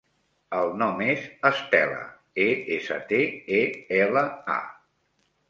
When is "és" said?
1.07-1.27